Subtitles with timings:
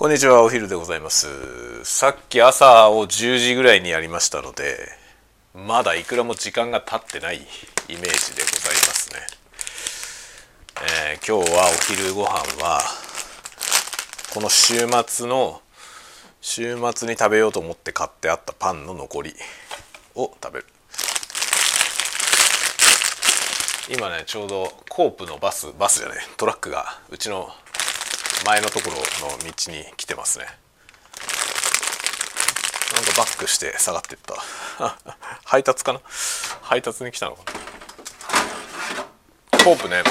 [0.00, 1.84] こんにちはお昼でございます。
[1.84, 4.78] さっき朝を10時ぐらいにやりましたので
[5.54, 9.20] まだいくらも時間が経ってないイメージでございますね、
[11.12, 12.30] えー、今日はお昼ご飯
[12.64, 12.80] は
[14.32, 15.60] この週末の
[16.40, 19.34] 週末に食べようと思って買ってあったパンの残り
[20.14, 20.66] を食べる。
[23.90, 27.50] 今ねちょうどコープのバスバスじゃないトラックがうちの
[28.44, 29.02] 前のところの
[29.38, 30.46] 道に来てますね。
[32.94, 34.34] なんかバックして下がってった。
[35.44, 36.00] 配達かな？
[36.62, 37.42] 配達に来たのか
[39.52, 39.64] な？
[39.64, 40.02] コープね。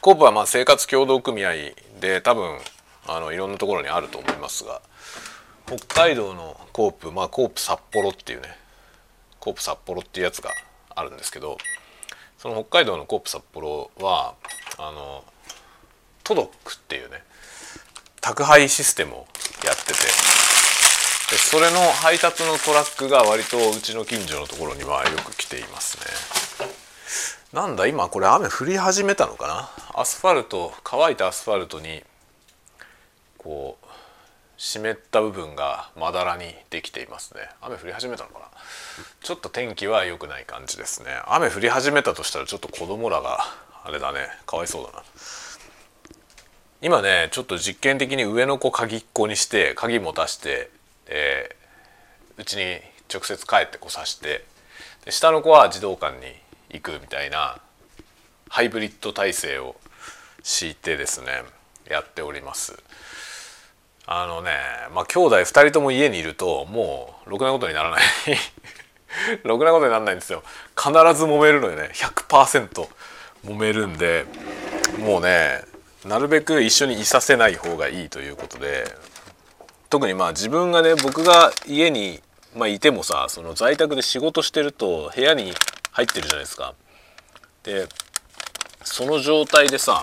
[0.00, 1.52] コープはまあ生活協同組合
[2.00, 2.60] で多分
[3.06, 4.80] あのいろんなところにあると思いますが
[5.66, 8.56] 北海道のコープまあコープ札幌っていうね。
[9.40, 10.50] コープ札幌っていうやつが
[10.94, 11.56] あるんですけど
[12.38, 14.34] その北海道のコープ札幌は
[14.76, 15.24] あの
[16.30, 17.24] トドックっていうね。
[18.20, 19.26] 宅配システムを
[19.64, 19.92] やってて。
[19.92, 26.04] でそれの配達のトラックが割とうちの近所のところにはよく来ていますね。
[27.52, 30.00] なんだ今これ雨降り始めたのかな？
[30.00, 32.04] アスファルト乾いたアスファルトに
[33.36, 33.86] こう
[34.56, 37.40] 湿った部分がまだらにできていますね。
[37.60, 38.44] 雨降り始めたのかな？
[39.20, 41.08] ちょっと天気は良くない感じですね。
[41.26, 43.40] 雨降り始めたとしたらちょっと子供らが
[43.82, 44.28] あれだね。
[44.46, 45.02] かわいそうだな。
[46.82, 50.70] 今ねちょっと実験的に上の子鍵っ子にして鍵持たして
[52.38, 52.80] うちに
[53.12, 54.44] 直接帰ってこさして
[55.04, 56.32] で下の子は児童館に
[56.70, 57.60] 行くみたいな
[58.48, 59.76] ハイブリッド体制を
[60.42, 61.42] 敷いてですね
[61.88, 62.82] やっております。
[64.06, 64.50] あのね
[64.94, 68.02] まあ兄弟2人とも家にいるともうろくなことにならない。
[69.44, 70.42] ろくなことにならないんですよ。
[70.76, 71.90] 必ず揉めるのよね。
[71.92, 72.88] 100%
[73.44, 74.24] 揉めるんで
[74.98, 75.69] もうね
[76.04, 78.84] なるべく一緒にいさせない方がいいということで
[79.90, 82.20] 特にまあ自分がね僕が家に、
[82.56, 85.52] まあ、いてもさその在宅で仕事してると部屋に
[85.92, 86.74] 入ってるじゃないですか。
[87.64, 87.86] で
[88.82, 90.02] その状態でさ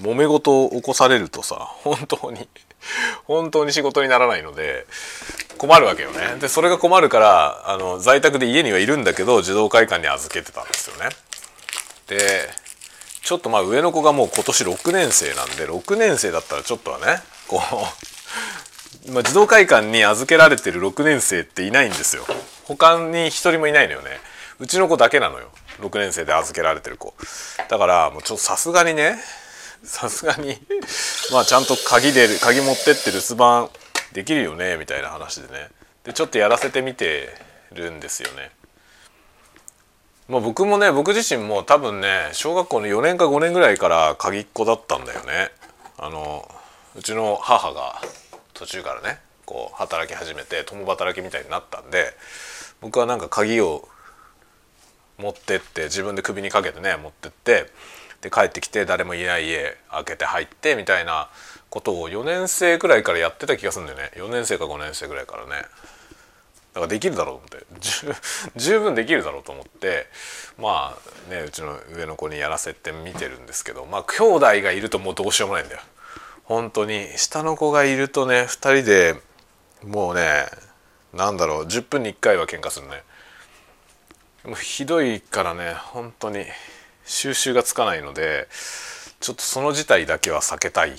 [0.00, 2.48] 揉め事を起こされるとさ本当に
[3.24, 4.86] 本当に仕事にならないので
[5.58, 6.36] 困るわけよね。
[6.40, 11.10] でそれが困るからあの在宅で家にはいるんだけど児童会館に預けてたんですよね。
[12.08, 12.48] で
[13.22, 17.62] ちょっとまあ上の子がもう今年6年生なんで6年生だったらちょっとはねこ
[19.06, 22.26] う、 まあ、児童会館に預けられてる6年生っていないんですよ。
[22.64, 24.20] 他に1人もいないのよね。
[24.58, 25.50] うちの子だけなのよ。
[25.80, 27.14] 6年生で預けられてる子。
[27.68, 29.18] だからもうちょっとさすがにね
[29.84, 30.60] さすがに
[31.30, 33.70] まあちゃんと鍵で鍵持ってって留守番
[34.12, 35.68] できるよねみたいな話でね。
[36.04, 37.34] でちょっとやらせてみて
[37.72, 38.50] るんですよね。
[40.32, 45.50] まあ、僕もね僕自身も多分ね小学校の4年か5年ぐらいから鍵っ子だったんだよね。
[45.98, 46.50] あの
[46.96, 48.00] うちの母が
[48.54, 52.14] 途中からねこう働き始めて共働きみたいになったんで
[52.80, 53.86] 僕はなんか鍵を
[55.18, 57.66] 持ってって自分で首にかけてね持ってって
[58.22, 61.28] で帰ってきて誰もいない家開けて入ってみたいな
[61.68, 65.66] ことを4年生くらいからやってた気がするんだよね4年生か5年生ぐらいからね
[66.74, 68.16] だからできるだろうと思って
[68.56, 70.06] 十分できるだろうと思って
[70.58, 70.96] ま
[71.28, 75.80] あねうちの上の子にやらせて見てるんですけどまあ兄弟がいるともうどうしようもないんだよ。
[76.44, 79.16] 本当に下の子がいるとね2人で
[79.84, 80.46] もうね
[81.12, 83.02] なんだろう10分に1回は喧嘩するね。
[84.44, 86.46] もうひどいからね本当に
[87.04, 88.48] 収集がつかないので
[89.20, 90.92] ちょっとその事態だけは避けたい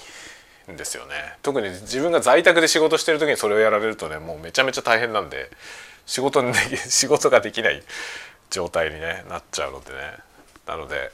[0.72, 5.50] んですよね特に自分が在宅で仕事してる時にそれをやられるとねもうめちゃめちゃ大変なんで
[6.06, 7.84] 仕事に 仕事ができない
[8.50, 10.18] 状態に、ね、なっちゃうのでね
[10.66, 11.12] なので、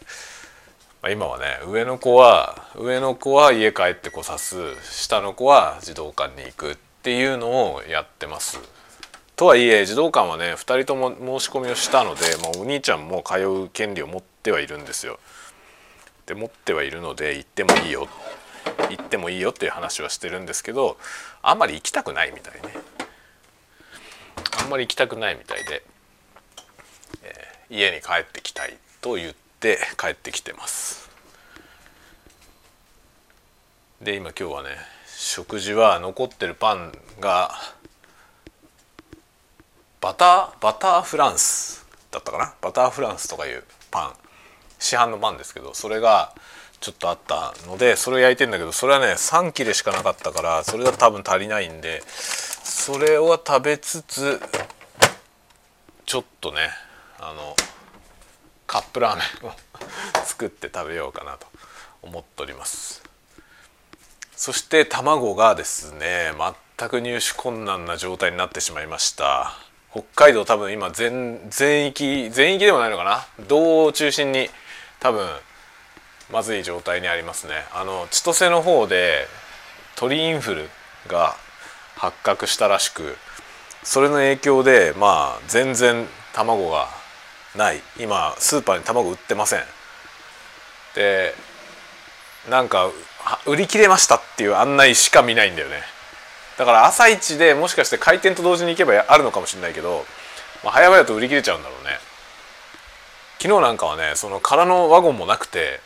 [1.02, 8.60] まあ、今はね上の子は上の子は家帰ってこさす下の子は児童館に行くっていうのをやってます。
[9.36, 15.18] とはいえ児童館はね2人とも申し込みをしたので、まあ、お兄ちゃんも通う権利を持ってはいるんですよ。
[16.26, 18.08] で持ってはいるので行ってもいいよ
[18.90, 20.98] 行ってもいいよっていう話はしてるんですけど
[21.42, 22.60] あんまり行きたくないみたいね
[24.60, 25.84] あんまり行きたくないみたいで、
[27.24, 31.10] えー、家に帰ってきたいと言って帰ってきてます。
[34.02, 34.70] で今今日はね
[35.08, 37.52] 食事は残ってるパンが
[40.00, 42.54] バターバターフランスだったかな？
[42.62, 44.14] バターフランスとかいうパン
[44.80, 46.34] 市販のパンですけどそれが
[46.80, 54.42] ちょっとあったのでそれを焼いてんだけどそれはね3切れしかなかったからそれだと多分足りないんでそれを食べつつ
[56.06, 56.70] ちょっとね
[57.20, 57.56] あの
[58.66, 59.54] カップラーメンを
[60.26, 61.48] 作って食べようかなと
[62.02, 63.04] 思っております。
[64.36, 66.32] そして卵がですね
[66.78, 69.54] 全く入手困難な状態になってしまいました。
[69.92, 73.28] 北海道多分今全全域全域でもないのかな？
[73.48, 74.50] 道を中心に
[75.00, 75.28] 多分
[76.32, 77.54] まずい状態にありますね。
[77.74, 79.28] あの千歳の方で
[79.96, 80.70] 鳥インフル
[81.08, 81.36] が
[81.96, 83.18] 発覚したらしく
[83.84, 86.88] それの影響でまあ全然卵が
[87.56, 87.82] ない。
[88.00, 89.64] 今スーパーに卵売ってません。
[90.96, 91.34] で
[92.50, 92.90] なんか
[93.46, 95.82] 売り切れましたっていう案内しか見ないんだよね。
[96.58, 100.06] だから朝一でもしかして開店と同時に行けばあるのかもしれないけど、
[100.64, 101.98] まあ、早々と売り切れちゃうんだろうね。
[103.40, 105.80] 昨日なんかはねその空のワゴンもなくて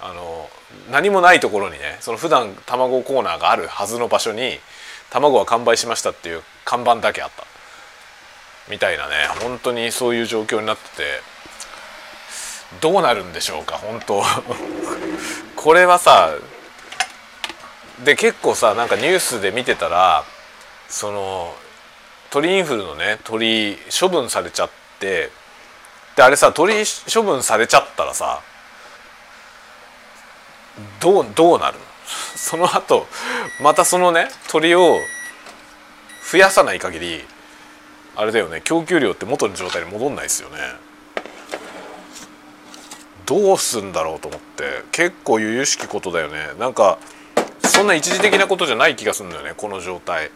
[0.00, 0.48] あの
[0.90, 4.58] 何もないところにねその普段卵コーナーがあるはずの場所に
[5.10, 7.44] 卵は完売しましたっていう看板だけあった。
[8.70, 11.02] みたいなね本当にそういう状況になってて
[12.80, 14.22] どうなるんでしょうか本当。
[15.56, 16.34] これはさ
[18.04, 20.24] で結構さなんかニュースで見てたら
[20.88, 21.54] その
[22.30, 24.70] 鳥インフルのね鳥処分されちゃっ
[25.00, 25.30] て
[26.14, 26.74] であれさ鳥
[27.12, 28.40] 処分されちゃったらさ
[31.00, 31.84] どうどうなるの？
[32.36, 33.06] その後
[33.60, 34.98] またそのね鳥を
[36.30, 37.24] 増やさない限り
[38.16, 40.58] あれだよね供給量って元の状態に戻んないですよね。
[43.26, 46.52] どうすんだろうと思って結構由々しきことだよね。
[46.58, 46.98] なんか
[47.62, 50.30] そんな一時的なことじゃない気がするんだよねこの状態。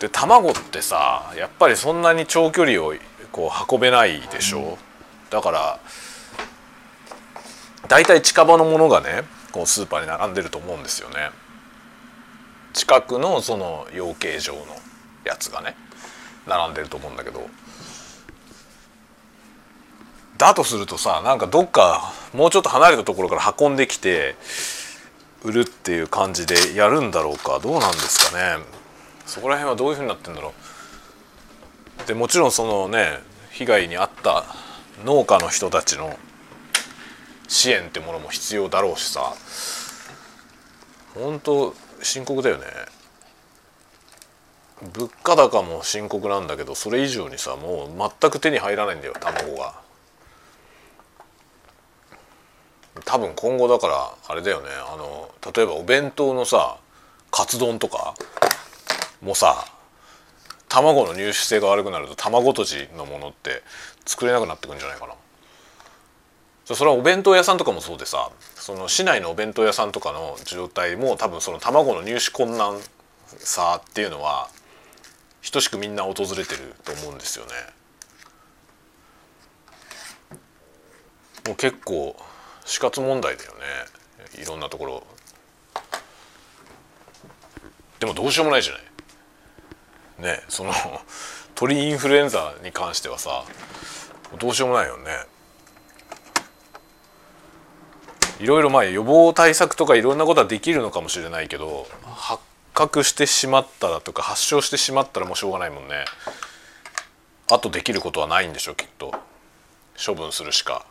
[0.00, 2.94] で卵ってさやっぱりそんなに長距離を
[3.32, 4.76] こう運べないでしょ、
[5.30, 5.80] だから
[7.88, 9.22] 大体近場のものがね
[9.52, 11.30] こうスーパーに並んでると思うんですよね。
[12.72, 14.60] 近くのその養鶏場の
[15.24, 15.76] やつがね
[16.46, 17.46] 並んでると思うんだけど。
[20.36, 24.34] だとするとさなんかどっかもうちょっと離れたところから運んできて
[25.44, 27.60] 売るっていう感じでやるんだろうか。
[27.60, 28.64] どうなんですかね。
[29.26, 30.52] そこら辺はどういうふうになってんだろ
[32.04, 32.08] う。
[32.08, 33.20] でもちろんそのね
[33.52, 34.44] 被害に遭った
[35.04, 36.18] 農家の人たちの
[37.48, 39.34] 支援ってものも必要だろうしさ。
[41.14, 42.64] 本当深刻だよね。
[44.94, 49.74] 物価高も深刻なんだけどそれ以上にさもう全く手に入らないんだよ卵が。
[53.04, 54.68] 多分今後だからあれだよね。
[54.92, 56.78] あの例えばお弁当のさ
[57.30, 58.14] カツ丼とか
[59.22, 59.64] もさ
[60.68, 63.62] 卵の入手性が悪くなると卵とじのものって
[64.04, 65.14] 作れなくなってくんじゃないかな。
[66.64, 72.80] それはお弁当屋さんとかもそうでさその市内のお弁当屋さんとかの状態も多分その卵の入手困難
[73.26, 74.48] さっていうのは
[75.52, 77.52] 等しくみんな訪れてると思うんですよね。
[81.46, 82.16] もう結構
[82.64, 84.42] 死活問題だよね。
[84.42, 85.06] いろんなところ。
[88.00, 88.78] でもどうしようもないじゃな
[90.32, 90.36] い。
[90.36, 90.72] ねその
[91.54, 93.44] 鳥インフルエンザに関してはさ
[94.38, 95.33] どうしようもないよね。
[98.40, 102.42] いろいろまあ予防対策とかいろんなことはできるのかもしれないけど発
[102.74, 106.04] 覚してしまったらとか発症してしまったらもうしょうがないもんね。
[107.50, 109.12] あとできることはないんでしょうきっと。
[110.04, 110.84] 処分するしか。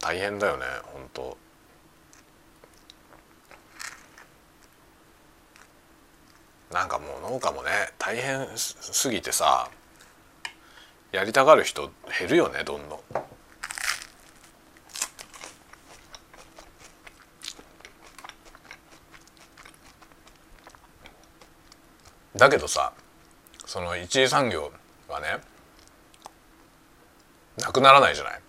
[0.00, 1.36] 大変だよね本当。
[6.72, 9.70] なんかもう農家もね大変すぎてさ
[11.12, 13.00] やりたがる人減るよねどんどん。
[22.36, 22.92] だけどさ
[23.64, 24.72] その一次産業
[25.08, 25.38] はね
[27.58, 28.40] なくならないじゃない？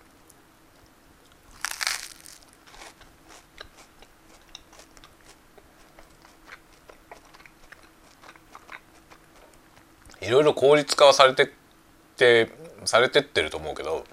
[10.22, 11.48] いろいろ効率化はされてっ
[12.16, 12.50] て
[12.84, 14.04] されてってると思うけど、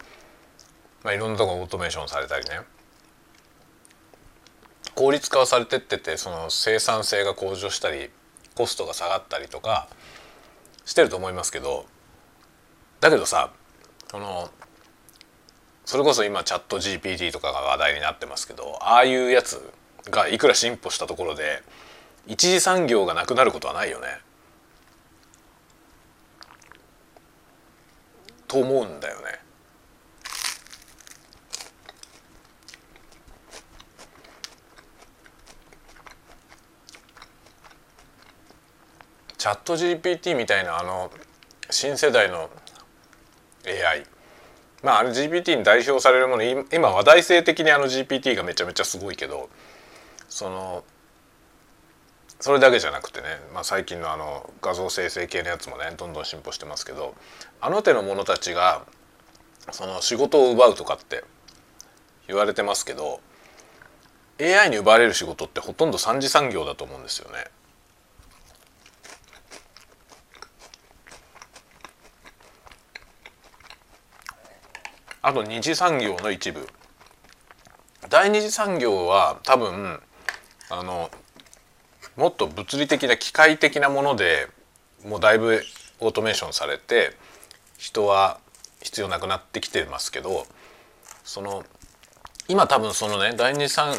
[1.04, 2.60] まあ、いろんなとこオートメーションされたりね。
[4.94, 8.12] 効率化はされてっててその生産性が向上したり
[8.56, 9.88] コストが下がったりとか
[10.86, 11.86] してると思いますけど
[13.00, 13.52] だけどさ
[14.10, 14.50] その
[15.86, 19.62] それこそ今チャット GPT とかが話題になってますけどああいうやつ
[20.10, 21.64] がいくら進歩したところで
[22.28, 24.08] 一次産業がなくなることはないよね。
[28.48, 29.43] と思うんだよね。
[39.44, 41.12] チャット GPT みたいなあの
[41.70, 42.50] 新世代の
[43.68, 44.06] AI
[44.82, 49.50] まああの GPT に代表されるもの今話題性的にあの GPT がめちゃめちゃすごいけど
[50.30, 50.86] その
[52.40, 57.14] それだけじゃなくてね、まあ、最近のあの画像生成系のやつもねどんどん進歩してますけど
[57.60, 58.86] あの手の者たちが
[59.74, 61.26] その仕事を奪うとかって
[62.30, 63.20] 言われてますけど
[64.40, 67.44] AI に奪われる仕事ってほとんど三次産業だと思うんですよね。
[75.24, 76.68] あと二次産業の一部。
[78.10, 80.02] 第二次産業は多分
[80.70, 81.10] あの
[82.18, 84.50] もっと物理的な機械的なもので
[85.06, 85.64] もうだいぶ
[86.02, 87.16] オートメーションされて
[87.78, 88.38] 人は
[88.82, 90.46] 必要なくなってきてますけど
[91.24, 91.64] その
[92.50, 93.96] 今多分そのね第二三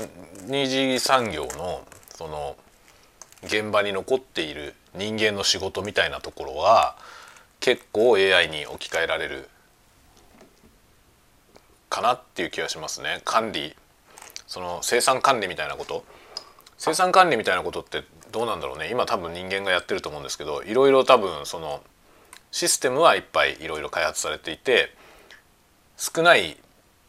[0.47, 2.57] 二次産業のその
[3.45, 6.97] 現場に残っている人間の仕事みたいなところは
[7.61, 9.49] 結構 AI に置き換えられる
[11.89, 13.21] かなっていう気がしますね。
[13.25, 13.77] 管理。
[14.47, 16.05] その生産管理みたいなこと。
[16.79, 18.91] 生産管理みたいなことってどうなんだろうね。
[18.91, 21.83] 今多分人間がやってると思うんですけどいろいろ多分その
[22.51, 24.93] システムはいっぱいいろいろ開発されていて
[25.97, 26.57] 少ない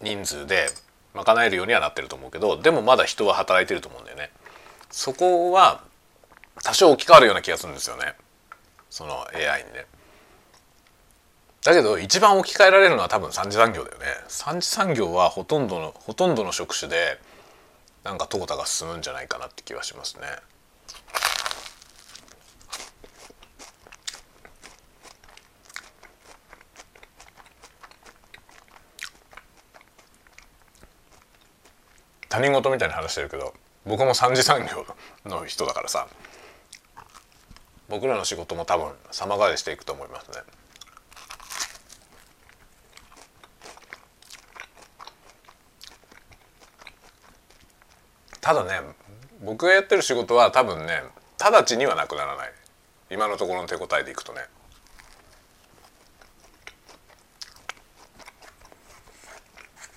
[0.02, 0.68] 人数で
[1.14, 4.32] 賄えるようにはなってると思うけどでもまだ人は働いてると思うんだよね。
[4.92, 5.84] そこは
[6.64, 8.14] 多少置き換わるような気がするんですよね。
[8.90, 9.86] その AI にね。
[11.66, 17.20] だけど一番置き換えられるのは多分三次産業だよね三次産業はほとんどのほとんどの職種で
[18.04, 20.28] なんか淘汰が進むんじゃないかなって気はしますね。
[32.30, 33.56] 他人事みたいに話してるけど
[33.88, 34.86] 僕も三次産業
[35.26, 36.08] の人だからさ
[37.90, 40.65] 僕らの仕事も多分様変わりしていくと思いますね。
[48.46, 48.80] ただね
[49.44, 51.02] 僕がやってる仕事は多分ね
[51.40, 52.52] 直ちにはなくならない
[53.10, 54.42] 今のところの手応えでいくとね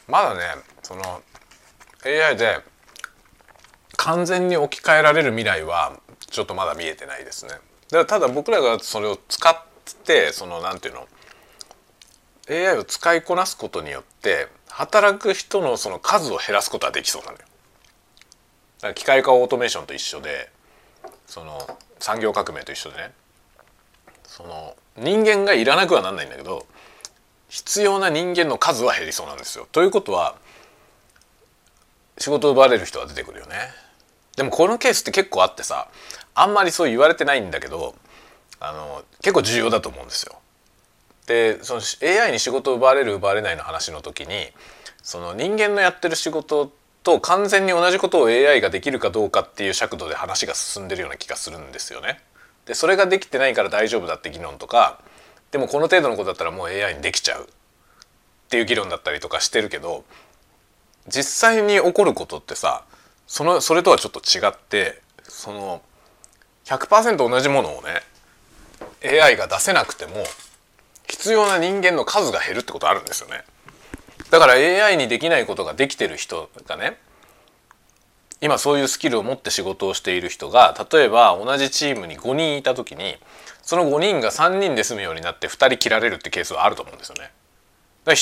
[0.09, 0.40] まだね
[0.83, 1.02] その
[2.07, 2.61] AI で
[3.99, 7.52] 完全に置き換えられる未来はちょっとまだ見えてないですね。
[7.90, 9.57] だただ僕らがそれを使っ
[10.05, 11.07] てそのなんていうの
[12.49, 17.45] AI を使いこなすことによって働く人のその数を減らすことはできそうなのよ。
[18.95, 20.51] 機械化オートメーションと一緒で
[21.27, 23.11] その産業革命と一緒でね
[24.25, 26.67] その人間がいらなくはなんないんだけど
[27.49, 29.67] 必要な人間の数は減りそうなんですよ。
[29.73, 30.37] ということは
[32.19, 33.57] 仕事奪われる人は出てくるよね。
[34.37, 35.89] でもこのケースって結構あってさ
[36.35, 37.95] あんまりそう言われてないんだけど
[38.61, 40.39] あの結構重要だと思うんですよ。
[41.27, 44.49] でその AI に仕事を奪われる奪われないの話の時に
[45.03, 46.71] その人間のやってる仕事
[47.09, 52.21] と完全に同じことを AI ができるかどうかっていう尺度で話が進んでるような気がするんですよね。
[52.67, 55.00] でそれができてないから大丈夫だって議論とか
[55.50, 57.47] でもこの程度のことだったらもう AI にできちゃうっ
[58.50, 60.05] ていう議論だったりとかしてるけど
[61.07, 62.85] 実際に起こることってさ
[63.27, 65.81] そのそれとはちょっと違ってその
[66.67, 68.03] 100%同じものをね
[69.23, 70.12] AI が出せなくても
[71.09, 73.45] 必要な人間の数が減るってことあるんですよね。
[74.31, 76.99] だから AI にできないことができてる人がね
[78.41, 83.17] 今そういうスキルを持って仕事をしている人が例えば同じチームに5人いた時に
[83.63, 87.31] その5人が3人で済むようになって2人切られるってケースはあると思うんですよね。
[88.05, 88.17] だ1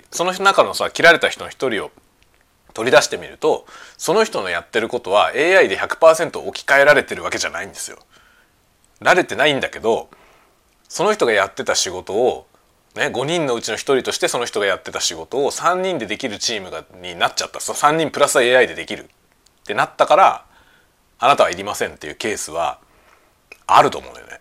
[0.00, 1.90] 人その中のさ切られた人の1人を
[2.74, 3.66] 取り出してみると
[3.96, 7.98] その人のやってることは AI で100%置き換えられてるわけじゃないんですよ。
[9.00, 10.08] られてないんだけど
[10.88, 12.46] その人がやってた仕事を
[12.94, 19.06] ね、5人のうちの1人としてその人がやってた仕事を3人でできるチームがになっちゃったその3人プラス AI でできるっ
[19.64, 20.44] てなったから
[21.18, 22.80] あなたはいりませんっていうケースは
[23.66, 24.40] あると思うんだよね。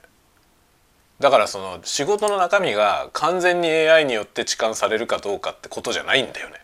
[1.20, 6.56] だからその仕事の中身が完全に AI によって置換されるかどうかってことじゃないんだよね。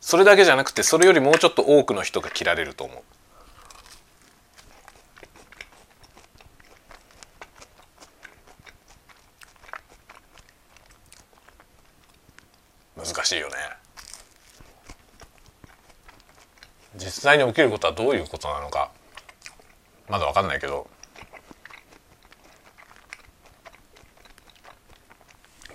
[0.00, 3.02] それだけじゃなくてそれよりもうちょっと多くの人が切られると思う。
[12.98, 13.54] 難しいよね。
[16.96, 18.90] 実際に起きることはどういうことなのか。
[20.08, 20.88] まだ分かんないけど。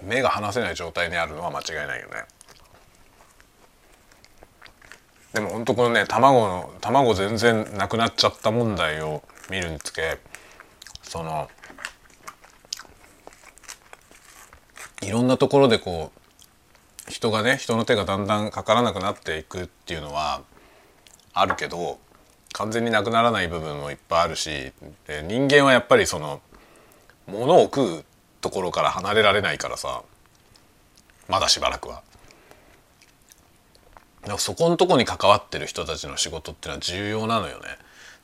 [0.02, 2.26] 目が離せない状態にあるのは間違いないよね。
[5.34, 10.20] でも本当このね卵の卵全然なくなっちゃった問題を見るにつけ
[11.02, 11.50] その
[15.02, 16.23] いろんなところでこう
[17.08, 20.42] 人がね人の手がだんだんかからなくなっていくっていうのは
[21.34, 22.00] あるけど
[22.54, 24.72] 完全になくならない部分もいっぱいあるし
[25.28, 26.42] 人間はやっぱりその
[27.28, 28.06] 物を食う
[28.42, 30.04] ところから離れられないからさ
[31.28, 32.04] まだしばらくは。
[34.38, 37.64] そこのとこに関わってる人たちの仕事ってのは重要なのよね。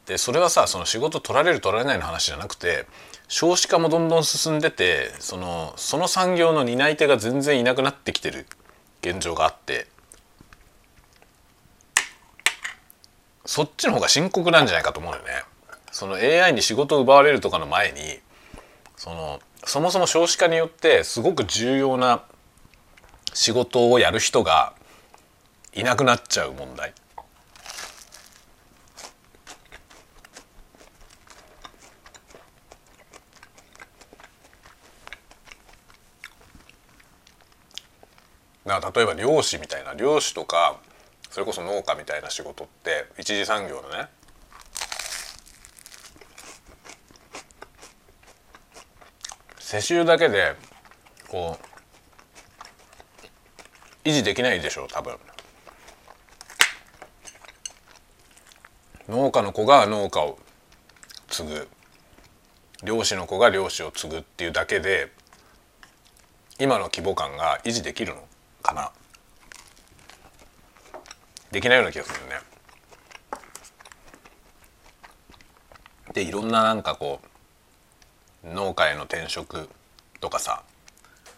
[0.05, 2.87] でそれはさその仕事取られる取られないの話じゃなくて
[3.27, 8.47] 少子化もどんどん進んでてそのその産業の担い手が全然いなくなってきてる
[9.01, 9.87] 現状があって
[13.45, 15.25] そっちの方が深刻なんじゃないかと思うよね。
[15.91, 18.19] その AI に仕事を奪われるとかの前に
[18.95, 22.21] そのそもそも少子化によってすごく重要な
[23.33, 24.73] 仕事をやる人が
[25.73, 26.93] いなくなっちゃう問題。
[38.65, 40.79] な例えば漁師みたいな漁師とか
[41.29, 44.07] それこそ農家みたいな仕事って一次産業のね
[49.59, 50.55] 世襲だけで
[51.27, 51.69] こう
[54.03, 55.15] 維持できないでしょう多分。
[59.07, 60.39] 農家の子が農家を
[61.27, 61.67] 継ぐ。
[62.83, 65.11] 漁師の子が漁師を継ぐっていうだけで
[66.59, 68.28] 今の規模感が維持できるの。
[68.61, 68.91] かな
[71.51, 72.39] できないような気がするね。
[76.13, 77.21] でいろんななんかこ
[78.43, 79.69] う農家への転職
[80.19, 80.63] とかさ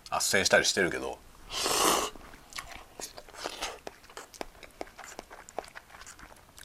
[0.10, 1.20] 斡旋したりしてるけど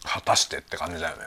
[0.05, 1.25] 果たしてって感じだよね。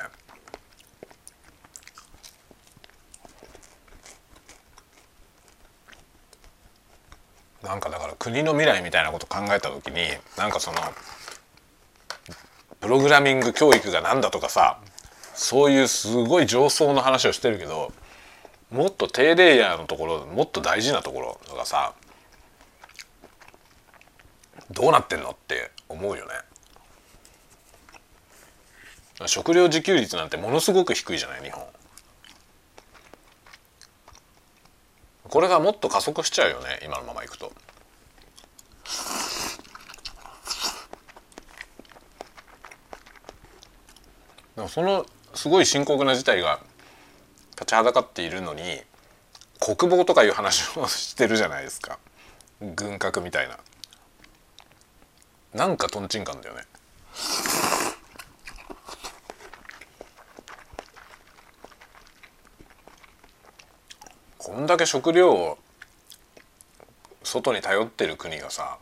[7.61, 10.01] なんかだ国の未来みたいなこと考えた時に
[10.37, 10.77] なんかその
[12.81, 14.79] プログラミング教育がなんだとかさ
[15.33, 17.93] そういうすごい上層の話をしてるけど
[18.69, 21.93] もっと低レイヤーのところもっと大事なところがさ
[24.69, 26.31] どうなってんのって思うよね。
[29.25, 31.65] 食料自給率なんてものすごく低いじゃない日本。
[35.23, 37.51] これがもっと加速しちゃうよね今のままいくと。
[44.55, 46.59] でもそのすごい深刻な事態が
[47.51, 48.81] 立ちはだかっているのに
[49.59, 51.99] 国防とかいう話をしてるじゃないですか。
[52.75, 53.57] 軍拡みたいな。
[55.53, 56.63] なんかとんちんかんだよね。
[64.37, 65.57] こんだけ食料を
[67.29, 68.79] 外に頼ってる国がさ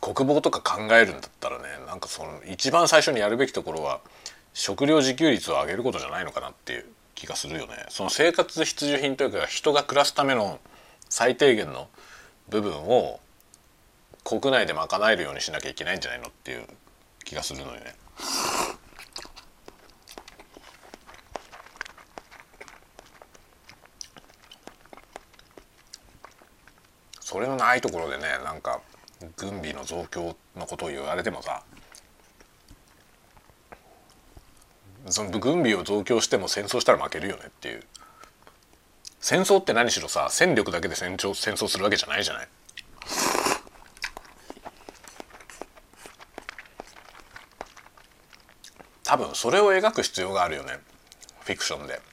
[0.00, 4.00] 国防とか考えるんだったらねなんかその一番最初にやるべきところは
[4.54, 6.84] 食料自給率を上げることじゃないのかなっていう
[7.14, 7.86] 気がするよね。
[7.88, 10.58] その生活必需品というか人が暮らすための
[11.08, 11.88] 最低限の
[12.48, 13.20] 部分を
[14.24, 16.66] 国内で賄えるようにしなきゃいけないんじゃないのっていう
[17.24, 17.94] 気がするのよね。
[27.32, 28.82] それのないところでねなんか
[29.38, 31.62] 軍備の増強のことを言われてもさ
[35.06, 37.84] その軍備を増強しても戦争したら負けるよねっていう
[39.18, 42.48] 戦争って何しろさ戦力だけで戦争戦争するわけじゃないじゃない。
[49.04, 50.78] 多分それを描く必要があるよね
[51.40, 52.11] フィクションで。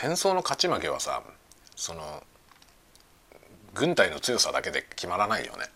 [0.00, 1.22] 戦争の勝ち負けはさ
[1.76, 2.22] その
[3.74, 5.66] 軍隊の強さだけで決まらないよね。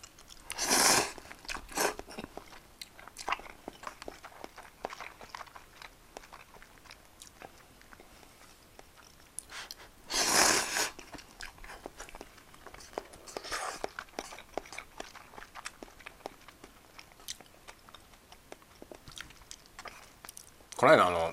[20.75, 21.31] この間あの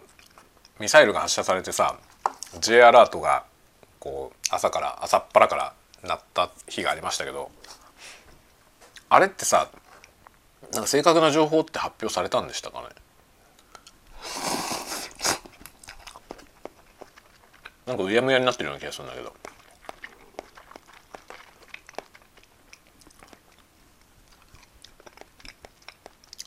[0.79, 1.97] ミサイルが発射されてさ
[2.63, 3.45] J アラートが
[3.99, 7.51] こう朝から朝っぱらから鳴った日がありましたけど
[9.09, 9.69] あれってさ
[10.73, 12.87] なんか正確な情報って発表されたんでしたかね？
[17.85, 19.35] なんかうやむやになってるような気がするんだけど。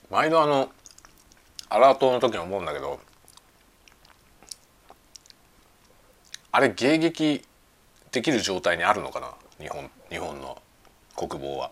[0.09, 0.71] 毎度あの
[1.67, 3.01] アラートの時に思うんだけど
[6.55, 7.43] あれ迎撃
[8.13, 9.33] できる状態にあるのかな？
[9.59, 10.57] 日本日本の
[11.13, 11.69] 国防は。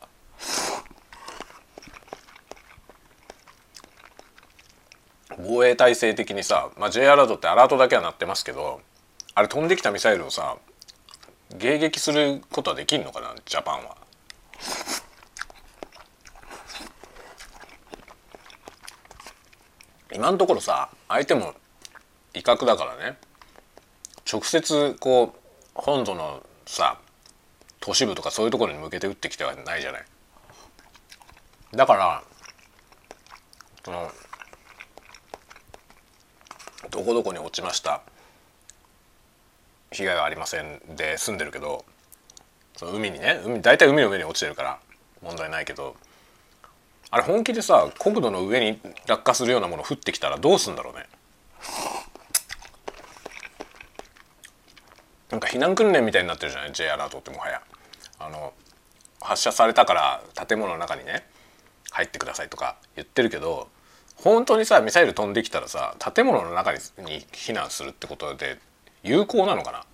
[5.41, 8.81] 防衛体制的にさ、まあ、J アラートってアラートだけは鳴ってますけど
[9.33, 10.57] あれ飛んできたミサイルをさ
[11.51, 13.33] 迎撃することはできんのかな？
[13.45, 13.95] ジャパンは。
[20.13, 21.53] 今のところさ相手も
[22.33, 23.17] 威嚇だからね
[24.33, 25.39] 直接こう
[25.75, 26.97] 本土のさ
[27.79, 30.05] 都市部とかそういうところに向けて撃ってきてはないじゃない。
[31.75, 32.23] だから
[33.85, 34.11] その
[36.89, 38.01] どこどこに落ちました。
[39.91, 41.85] 被害はありませんで済んでるけど
[42.75, 44.79] その海にね海大体海の上に落ちてるから
[45.21, 45.95] 問題ないけど
[47.11, 51.05] あれ本気でさ国土の上に落下するようなもの降ってきたらどうすんだろうね。
[55.33, 57.63] なんか避難訓練みたいになってるじゃない？J アラートってもはや。
[58.19, 58.53] あの
[59.19, 61.25] 発射されたから建物の中にね
[61.89, 63.67] 入ってくださいとか言ってるけど
[64.15, 66.77] 本当にさミサイル飛んできたらさ建物の中に
[67.31, 68.59] 避難するってことで
[69.01, 69.85] 有効なのかな？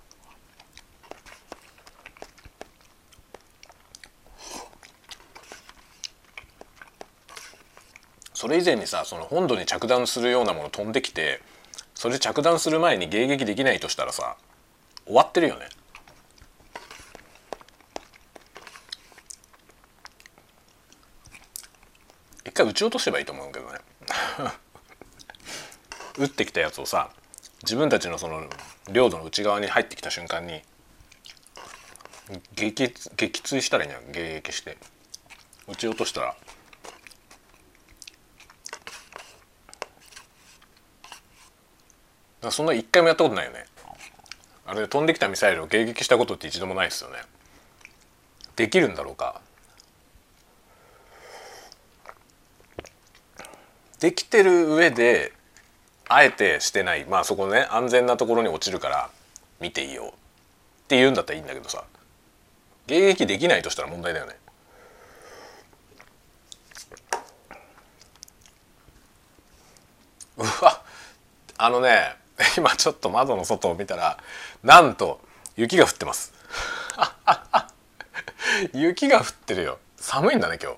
[8.33, 11.39] それ以前にさその本土に着弾するようなもの飛んできて
[11.95, 14.35] それ着弾する前に迎撃できないとしたらさ
[15.09, 15.67] 終わってるよね。
[22.45, 23.79] 一回撃ち落とせばいいと思うけどね。
[26.19, 27.09] 撃ってきたやつをさ
[27.63, 28.47] 自分たちのその
[28.91, 30.61] 領土の内側に入ってきた瞬間に
[32.53, 34.77] 撃撃墜したらいいんじゃん迎撃して。
[35.67, 36.35] 撃ち落としたら。
[42.51, 43.65] そんな一回もやったことないよね。
[44.69, 47.17] あれ飛んできたミサイルを迎撃したことって一度もないですよね。
[48.55, 49.41] できるんだろうか。
[53.99, 55.33] できてる上で
[56.07, 57.05] あえてしてない。
[57.05, 59.09] まあそこね安全なところに落ちるから
[59.59, 60.13] 見ていいよ
[60.83, 61.83] って言うんだったらいいんだけどさ。
[62.85, 64.35] 迎撃できないとしたら問題だよね。
[70.37, 70.83] うわ
[71.57, 72.15] あのね
[72.57, 74.17] 今ちょっと窓の外を見たら
[74.63, 75.19] なんと
[75.55, 76.33] 雪が降ってます。
[78.73, 79.79] 雪が降ってるよ。
[79.97, 80.77] 寒いんだね今日。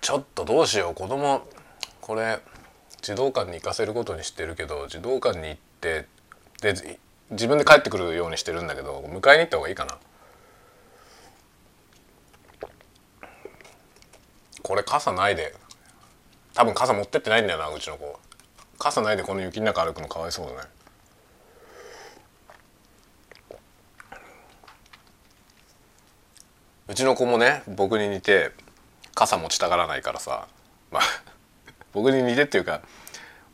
[0.00, 0.94] ちょっとどうしよう。
[0.94, 1.46] 子供
[2.00, 2.40] これ
[3.00, 6.06] 児童館に行かせることにしてるけど児童館に行って
[6.60, 6.98] で
[7.30, 9.98] 自分で帰ってくるようにしてるんだけど迎えに行った方がいいかな。
[14.62, 15.54] これ傘ないで。
[16.54, 18.18] 多分傘持ってってないんだよなうちの子。
[18.78, 20.58] 傘ないでこの雪の中歩くのかわいそうだね。
[26.88, 28.52] うちの子もね僕に似て
[29.14, 30.46] 傘持ちたがらないからさ。
[30.90, 31.02] まあ
[31.94, 32.82] 僕に似てっていうか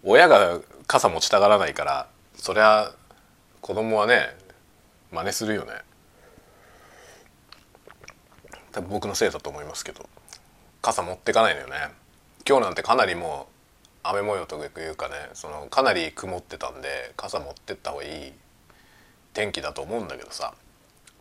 [0.02, 2.92] 親が傘持ちたがらないからそりゃ
[3.60, 4.36] 子供はね
[5.10, 5.74] 真似するよね。
[8.72, 10.08] 多分僕のせいだと思いますけど。
[10.80, 11.90] 傘持ってかないのよね。
[12.48, 18.32] 今日なんてかなりもう雨模様というかねそのかなり曇ってたんで傘持ってった方がいい
[19.34, 20.54] 天気だと思うんだけどさ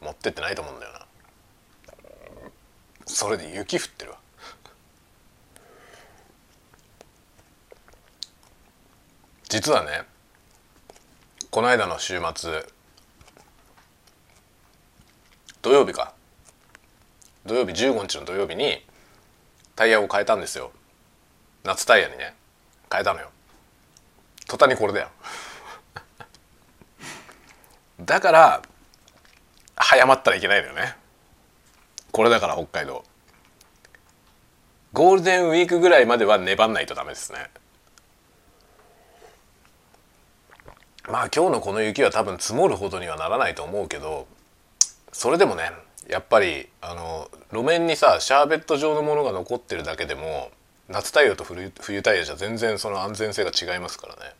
[0.01, 0.99] 持ってってないと思うんだよな。
[3.05, 4.17] それで雪降ってるわ。
[9.49, 10.03] 実はね
[11.51, 12.65] この間の週末
[15.61, 16.13] 土曜日か。
[17.45, 18.81] 土曜日15日の土曜日に
[19.75, 20.71] タイヤを変えたんですよ。
[21.67, 22.34] 夏タイヤにね
[22.89, 23.30] 変えたのよ。
[24.47, 25.10] 途端にこれだよ。
[27.99, 28.62] だから
[29.75, 30.95] 早まったらいけないのよね。
[32.13, 33.03] これだから北海道。
[34.93, 37.51] ゴールデンウィークぐらいまでは粘んないとダメですね。
[41.10, 44.27] まあ今日のこの雪は多分積もるほどにはならないと思うけど
[45.13, 45.71] それでもね
[46.10, 50.51] やっぱりあの路面にさシャーベット状のものが残ってるだけでも
[50.89, 54.36] 夏タイヤと冬冬タイヤじゃ全然その安全性が違いますからね。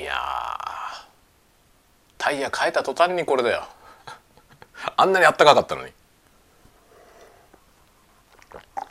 [0.00, 0.14] いや
[2.18, 3.66] タイヤ変えた途端にこれだよ。
[4.96, 5.92] あんなにあったかかったのに。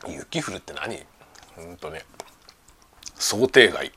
[0.07, 1.05] 雪降るって何？
[1.55, 2.03] ほんとね。
[3.15, 3.91] 想定外。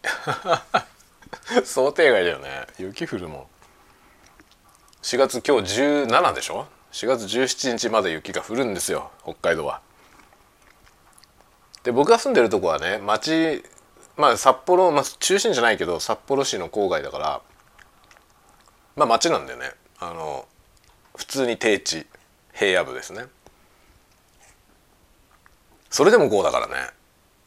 [1.65, 2.67] 想定外だよね。
[2.79, 3.47] 雪降るもん。
[5.03, 6.69] 4月今日17でしょ？
[6.93, 9.81] 4月17日まで雪が降るんですよ北海道は。
[11.85, 13.63] で僕が住んでるとこはね町
[14.17, 17.41] まあ札幌、まあ、中心じゃないけど札幌市の郊外だから
[18.97, 19.71] まあ町なんだよね。
[19.99, 20.47] あの
[21.17, 22.07] 普通に低地
[22.53, 23.25] 平野部ですね。
[25.91, 26.75] それでも5だからね。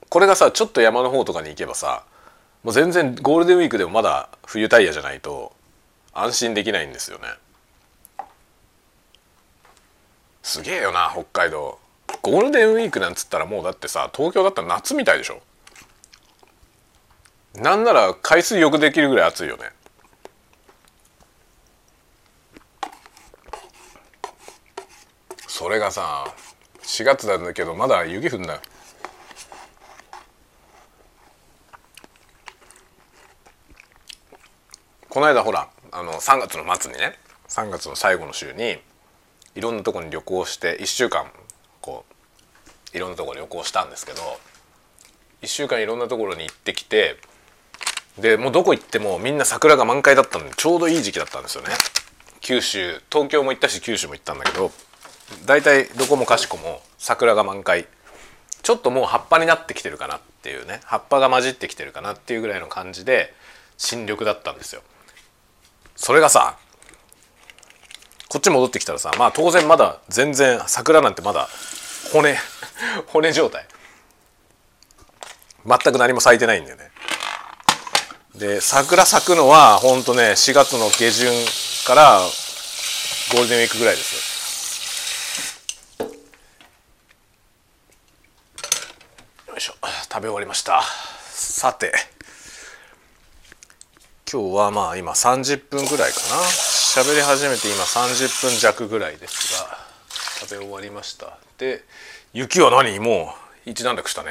[0.10, 2.04] これがさちょっと山の方とかに行けばさ
[2.64, 5.54] もう全然ゴールデンウィークでもまだ冬タイヤじゃないと
[6.14, 7.26] 安心できないんですよね。
[10.44, 11.80] すげえよな北海道。
[12.22, 15.42] ゴールデンウィークなんつったらもうだってさ東京だったら夏みたいでしょ。
[17.56, 19.72] なんなら海水浴できるぐらい暑いよね。
[25.48, 26.34] それがさ
[26.82, 28.60] 4月なんだけどまだ雪降んだよ
[35.10, 37.14] この間ほらあの3月の末にね
[37.48, 38.78] 3月の最後の週に
[39.56, 41.26] いろんなとこに旅行して1週間
[41.82, 42.06] こ
[42.94, 44.22] ういろんなところ旅行したんですけど
[45.42, 47.18] 1週間いろんなところに行ってきて
[48.20, 51.70] でもうどこ行ってもみんな桜が満開だったのでちょうどいい時期だったんですよね。
[52.42, 54.72] 九州東京も行ったし九州も行ったんだけど
[55.46, 57.88] 大体どこもかしこも桜が満開。
[58.62, 63.34] ちょっともう葉っぱになってきてるかなっていうね葉っぱが混じってきてるかなっていうぐらいの感じで
[63.78, 64.82] 新緑だったんですよ。
[65.96, 66.58] それがさ
[68.34, 71.48] こっち戻ってきたらさまあ当然まだ全然桜なんてまだ
[72.12, 72.36] 骨
[73.08, 73.68] 骨状態。
[75.66, 76.92] 全く何も咲いてないんだよね。
[78.34, 81.32] で桜咲くのはほんとね4月の下旬
[81.86, 82.20] から
[83.32, 84.16] ゴールデンウィークぐらいです
[86.00, 86.08] よ。
[89.56, 89.76] いしょ。
[90.12, 90.84] 食べ終わりました。
[91.32, 91.94] さて。
[94.30, 96.73] 今日はまあ今30分ぐらいかな。
[96.94, 99.80] 喋り始めて今30分弱ぐらいですが
[100.42, 101.40] 食べ終わりました。
[101.58, 101.84] で
[102.34, 103.00] 雪は何？
[103.00, 103.34] も
[103.66, 104.30] う一段落したね。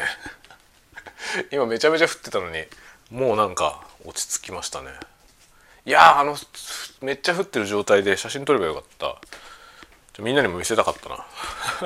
[1.51, 2.65] 今めちゃめちゃ降ってたのに
[3.11, 4.93] もうなんか落ち着きましたね。
[5.87, 6.39] いやあの
[7.01, 10.23] めっちゃ降ってる状態で写真撮ればよかった。
[10.23, 11.27] みんなにも見せたかったな。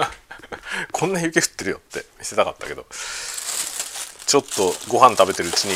[0.92, 2.84] こんな雪降ってるよって見せたかったけど。
[4.26, 5.74] ちょっとご飯食べてるうちに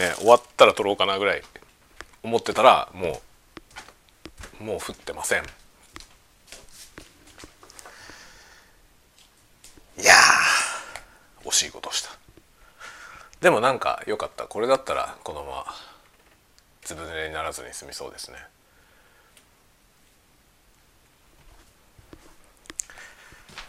[0.00, 1.42] ね終わったら撮ろうかなぐらい
[2.22, 3.31] 思ってたらもう
[4.62, 5.42] もう降ってません。
[10.00, 10.14] いや
[11.44, 12.10] 惜しいことした。
[13.40, 14.44] でもなんか良かった。
[14.44, 15.66] これだったらこのまま
[16.82, 18.36] ずぶ濡れにならずに済みそうですね。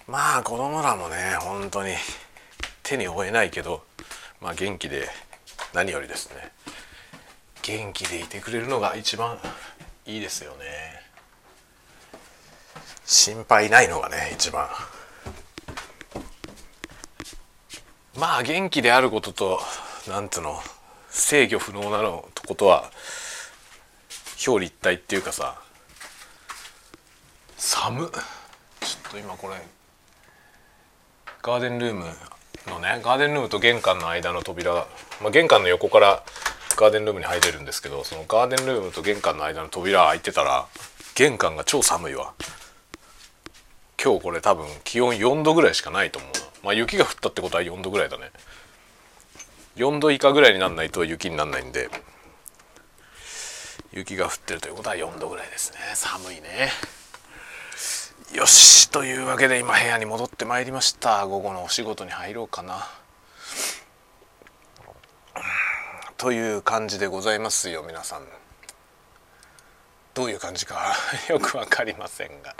[0.07, 1.95] まあ子供らもね本当に
[2.83, 3.83] 手に負えないけど
[4.41, 5.07] まあ元気で
[5.73, 6.51] 何よりですね。
[7.63, 9.39] 元気でいてくれるのが一番
[10.05, 10.65] いいですよね。
[13.05, 14.67] 心配ないのがね一番。
[18.17, 19.59] まあ元気であることと
[20.07, 20.59] なんつうの
[21.09, 22.91] 制御不能なのとことは
[24.45, 25.59] 表裏一体っていうかさ
[27.57, 28.09] 寒
[28.81, 29.55] ちょっと今これ
[31.41, 32.05] ガーデンルーム
[32.67, 34.73] のねガーデンルームと玄関の間の扉、
[35.21, 36.23] まあ、玄関の横から
[36.83, 40.67] ガーデンルームに入れるんですけどそのガーデンルームと玄関の間の扉開いてたら
[41.15, 42.33] 玄関が超寒いわ。
[44.03, 48.31] 今日これ多分気温4度ぐらいしかないと思うまあ雪が降ったってことは4度ぐらいだね。
[49.77, 51.89] 4度以下ぐらいになんないと雪になんないんで
[53.93, 55.77] 雪が降ってるということは4度ぐらいですね。
[55.93, 56.69] 寒いね。
[58.35, 61.25] よしというわけで今部屋に戻ってまいりました。
[61.27, 62.89] 午後のお仕事に入ろうかな。
[66.23, 68.21] という感じでございますよ皆さん。
[70.13, 70.95] どういう感じか
[71.27, 72.55] よく分かりませんが、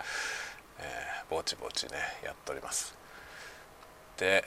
[0.80, 2.94] えー、ぼちぼちねやっております。
[4.18, 4.44] で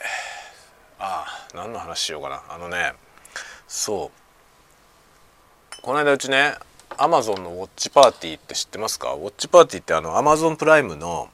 [0.99, 2.43] ああ何の話しようかな。
[2.51, 2.93] あのね
[3.67, 4.13] そ
[5.79, 5.81] う。
[5.81, 6.55] この間うちね
[6.99, 9.15] アマゾンのウォッチパーティーって知ってますか？
[9.15, 11.31] ウォッチパーティーってあのアマゾンプライムの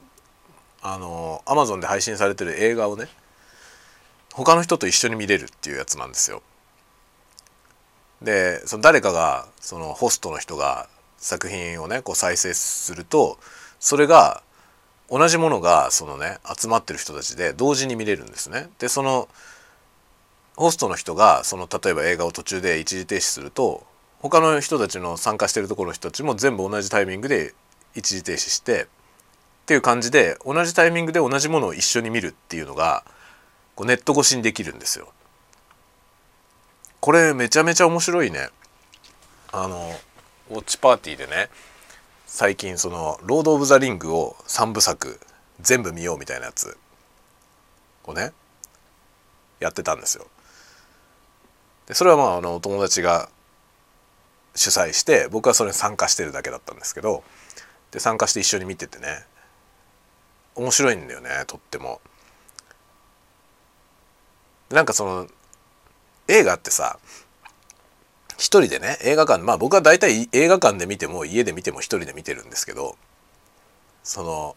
[0.81, 3.09] あのアマゾンで配信されてる映画をね
[4.31, 6.41] 他の人と一緒に見れるっていうやつなんですよ。
[8.23, 13.37] でその誰かがそのホストの人が作品をねこう再生すると
[13.79, 14.43] それが
[15.09, 18.69] 同じものがそのね集まってる人たちで同時に見れるんですね。
[18.79, 19.27] でその
[20.55, 23.85] ホストの人がその例えば映画を途中で一時停止すると
[24.19, 27.53] 他の人たちの参加してるところの人たちも全部同じタイミングで
[27.95, 28.85] 一時停止してっ
[29.65, 33.03] ていう感じで同じタイミングで同じものを一緒に見るっていうのが
[33.75, 35.11] こうネット越しにできるんですよ。
[37.03, 38.47] これめちゃめちゃ面白いね。
[39.51, 39.91] あの
[40.49, 41.49] ウォッチパーティーでね
[42.27, 45.19] 最近その「ロード・オブ・ザ・リング」を3部作
[45.59, 46.77] 全部見ようみたいなやつ
[48.05, 48.31] をね
[49.59, 50.27] やってたんですよ。
[51.87, 53.27] でそれはまああのお友達が
[54.55, 57.25] 主催して僕はそれに参加してるだけだったんですけど
[57.91, 59.25] で参加して一緒に見ててね
[60.55, 61.99] 面白いんだよねとっても。
[64.69, 65.27] なんかその
[66.27, 66.99] 映画ってさ
[68.37, 72.97] 一人でね映画館まあ僕は大体映画館で見ても家で見ても一人で見てるんですけど
[74.03, 74.55] その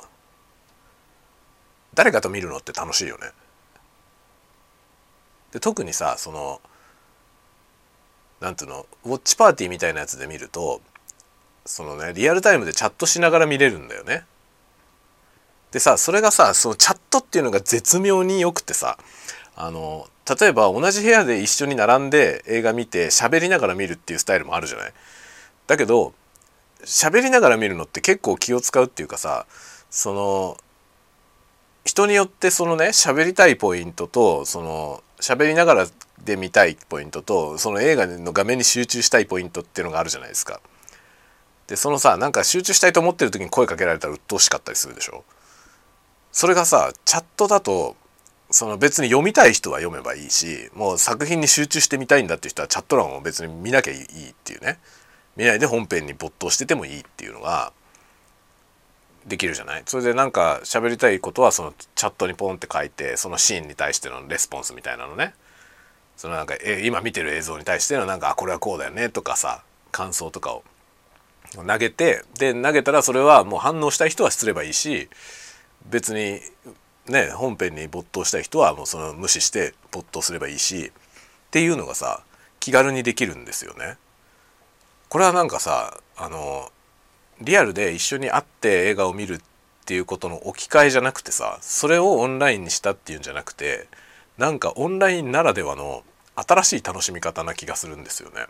[1.94, 3.31] 誰かと見るのって楽しいよね。
[5.52, 6.61] で特にさその
[8.40, 10.83] なんていうのウォッチパーティーみたいなやつで見ると
[11.64, 14.24] そのねリアルタイムでチャットしながら見れるんだよね。
[15.72, 18.98] でさそれがさそのチャットっていうのが絶妙によくてさ
[19.57, 20.07] あの
[20.38, 24.92] 例えば同じ部屋で一緒に並んで映画見て喋りながら見るっていうスタイルもあるじゃない。
[25.66, 26.12] だけど
[26.85, 29.47] 喋りながら見るのって結構気を使うっていうかさ
[29.90, 30.57] その
[31.85, 35.87] 人によってそのね喋りたいポイントとその喋りながら
[36.23, 40.61] で見たいポイントとその映画の画面に集中したいポイントっていうのがあるじゃないですか。
[41.66, 45.25] でそのさなんか集中したいと思ってる時に声かけられたら鬱陶しかったりするでしょ。
[46.31, 47.97] それがさチャットだと
[48.50, 54.78] その別に読みたい人は読めばいいしもう作品に集中してみたいんだっていう人はチャット欄を別に見なきゃいいっていうね。
[55.37, 57.72] 見ないで本編に没頭しててもいいっていうのが
[59.26, 59.82] できるじゃない？
[59.85, 65.35] それでなんか喋りたいことはそのチャットにポンって書いてそのシーンに対してのレスポンスみたいなのね。
[66.16, 70.62] そのなんかえ今見てる映像に対してのなんかこれはこうだよねとかさ感想とかを。
[71.54, 75.09] 投げてで投げたらそれはもう反応したい人はすればいいし
[75.88, 76.40] 別に
[77.09, 82.23] ね本編に没頭したい人はもうその無視して没頭すればいいしっていうのがさ
[82.61, 83.97] 気軽にできるんですよね。
[85.09, 86.71] これはなんかさあの
[87.40, 89.40] リアルで一緒に会って映画を見るっ
[89.85, 93.87] ていうことの置き換えじゃなくてさそれをオンラインにしたっていうんじゃなくて
[94.37, 96.03] なんかオンラインならではの
[96.35, 98.47] 新しい楽しみ方な気がするんですよね。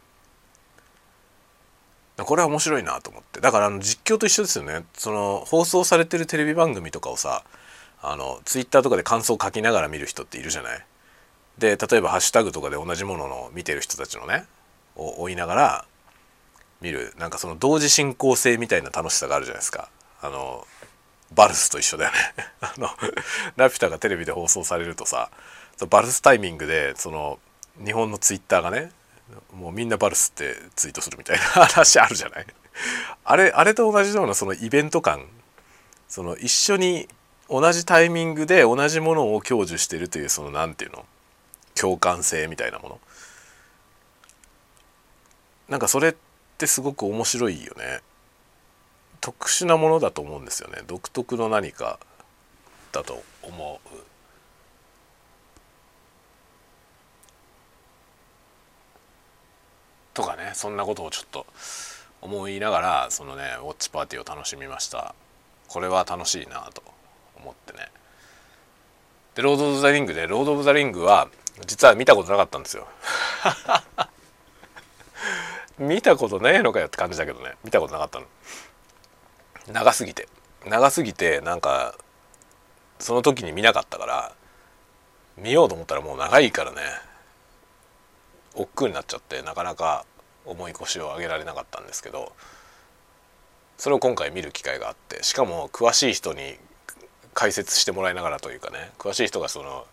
[2.25, 7.45] これは面白いなと思ってだからあの実況と一緒ですよねその放送されてるテレビ番組とかをさ
[8.09, 10.85] あのツイッターとかで感想を書きながら見る人っているじゃない？
[11.59, 14.45] で例えばハッシュタグとかで同じものの見てる人たちのね
[14.95, 15.85] を追いながら
[16.81, 17.15] 見る。
[17.19, 19.89] なんかその同時進行性みたいな楽しさがあるじゃないですか。
[20.23, 20.67] あの
[21.35, 22.19] バルスと一緒だよね。
[22.61, 22.89] あの
[23.57, 25.31] ラピュタがテレビで放送されるとさ
[25.91, 27.39] バルスタイミングでその
[27.85, 28.93] 日本のツイッターがね
[29.53, 32.47] もうみんなバルスってツイートするみたいな 話あるじゃない？
[33.25, 35.27] あれあれと同じようなそのイベント感
[36.09, 37.09] その一緒に
[37.49, 41.07] 同じタイミングで同じものを享受してるというその何て言うの？
[41.75, 43.01] 共感性みたいなもの。
[45.69, 46.15] なんかそれっ
[46.59, 48.01] てすごく面白いよね。
[49.21, 50.83] 特殊なものだと思うんですよね。
[50.87, 51.99] 独特の何か
[52.93, 53.89] だと思う。
[60.15, 61.47] とかねそんなことをちょっと
[62.23, 65.15] 思いながらそのねウォッチパーティーを楽しみました。
[65.69, 66.96] これは楽しいなと。
[67.37, 67.89] 思ってね。
[69.35, 71.29] でロード・オブ・ザ・リングでロード・オブ・ザ・リングは
[71.67, 72.87] 実は見たことなかったんですよ。
[75.79, 77.55] 見たことねえのかよって感じだけどね。
[77.65, 78.27] 見たことなかったの。
[79.69, 80.29] 長すぎて。
[80.65, 81.95] 長すぎてなんか
[82.99, 84.33] その時に見なかったから
[85.37, 86.81] 見ようと思ったらもう長いからね。
[88.57, 90.05] 億劫になっちゃってなかなか
[90.45, 92.33] 重い腰を上げられなかったんですけど
[93.77, 96.57] それを今回見る機会があってしかも詳しい人に
[97.37, 99.87] 解説してもらいながらというかね詳しい人がその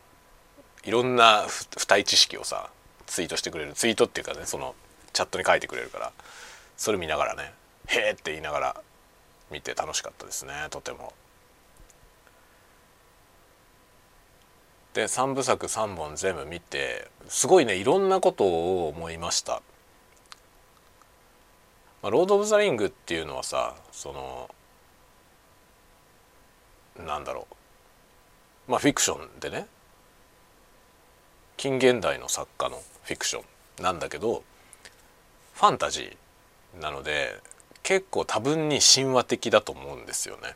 [0.86, 1.46] いろんな
[1.78, 2.70] 付帯知識をさ
[3.06, 4.76] ツイートしてくれるツイートっていうかねその
[5.12, 6.14] チャットに書いてくれるから
[6.78, 7.52] それ見ながらね
[7.88, 8.82] 「へえ」って言いながら
[9.52, 11.14] 見て楽しかったですねとても。
[14.94, 19.62] で3部作3本全部見てすごいねいろんなことを思いました。
[22.02, 24.50] まあ、ロード・オブ・ザ・リングっていうのはさその
[26.98, 27.48] なんだろ
[28.68, 28.72] う。
[28.72, 29.68] まあフィクションでね。
[31.58, 33.84] 近現代の作家のフィクション。
[33.84, 34.44] なんだけど
[35.54, 37.40] ファンタジーなので
[37.82, 40.56] 結構多分に神話的だと思うんですよね。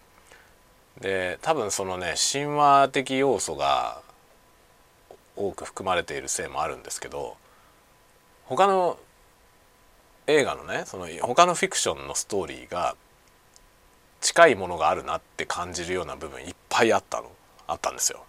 [0.99, 4.01] で多分そのね神話的要素が
[5.35, 7.37] 多く含まれているせいもあるんですけど
[8.45, 8.97] 他の
[10.25, 12.95] 映画のねその他のフィクションのストーリーが
[14.21, 17.31] 近いものがあるなって感じるような部分いっぱいあったの
[17.67, 18.23] あったんですよ。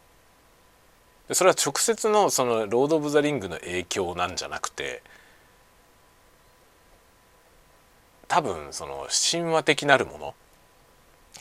[1.29, 5.03] でそれは直接のその「ロード・オブ・ザ・リング」の影響なんじゃなくて
[8.27, 10.35] 多分その神話的なるもの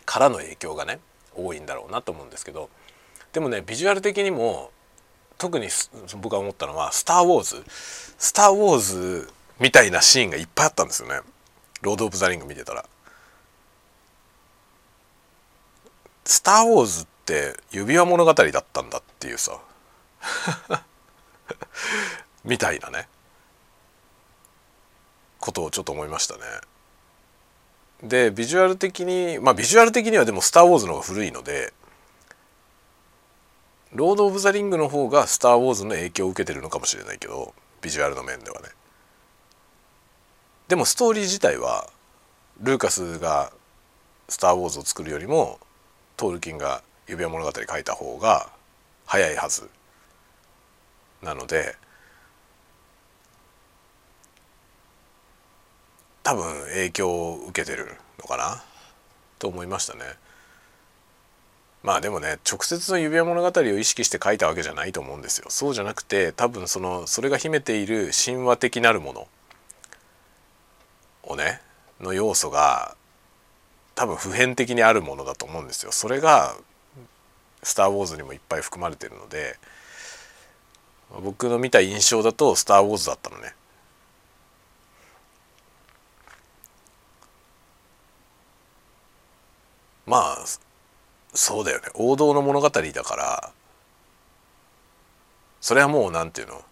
[0.06, 1.00] からの影響がね
[1.36, 2.70] 多いんだろうなと思うんですけど
[3.32, 4.72] でもねビジュアル的にも
[5.38, 5.70] 特に
[6.18, 7.64] 僕が思ったのは「スター・ウォーズ」
[8.20, 11.22] 「スター・ウォーズ」みたいなシーンがいっぱいあったんですよね
[11.82, 12.86] ロード・オブ・ザ・リング見てたら。
[16.28, 19.60] スター・ウォーズって指輪物語だったんだっていうさ
[22.44, 23.08] みたいなね
[25.40, 26.42] ことをちょっと思いましたね。
[28.04, 31.74] でビジュアル的にまあビジュアル的にはでも「スター・ウォーズ」の方が古いので
[33.94, 38.70] 「ロード・オブ・ザ・リング」の方が「スター・ウォーズ」の影響を受けてるのかもしれないけどビジュアルの面ではね。
[40.68, 41.90] でもストーリー自体は
[42.60, 43.54] ルーカスが
[44.28, 45.60] 「スター・ウォーズ」を作るよりも
[46.18, 48.50] トールキンが「指輪物語」書いた方が
[49.06, 49.70] 早いはず
[51.22, 51.78] なので
[56.24, 58.64] 多分影響を受けてるのかな
[59.40, 60.04] と思いましたね。
[61.84, 65.46] まあでもね直接の指輪物語を意識して書いたわけじゃないと思うんですよ。
[65.50, 69.28] そうじゃなくて多分そのそれが秘めている神話的なるもの
[71.24, 71.62] をね
[72.02, 72.98] の要素が
[73.98, 75.92] 多分普遍的にあるものだと思うんですよ。
[75.92, 76.56] それが
[77.64, 79.58] 「スター・ウォーズ」にもいっぱい含まれてるので
[81.24, 83.56] 僕の見た印象だと「スター・ウォーズ」だったのね。
[90.06, 90.46] まあ
[91.34, 93.52] そうだよね王道の物語だから
[95.60, 96.64] それはもう何て言うの？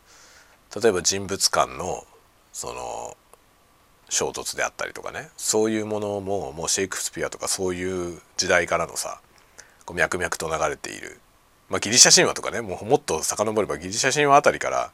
[0.80, 2.06] 例えば人物間の
[2.54, 3.18] その
[4.10, 5.30] 衝突であったりとかね。
[5.38, 9.20] そういうものももうシェイクスピアとかそういう時代からのさ
[9.86, 11.20] こう脈々と流れている、
[11.70, 14.92] まあ、ギリシャ神話とかねもうもっと遡ればギリシャ神話あたりから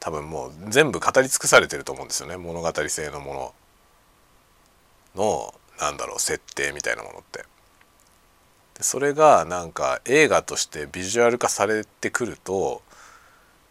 [0.00, 2.36] 多分もう全部語り尽くされてると思うんですよね。
[2.36, 3.54] 物語性のも
[5.16, 7.44] ののなんだろう設定みたいなものって。
[8.74, 12.82] でそれがなんか映画としてビジュアル化されてくると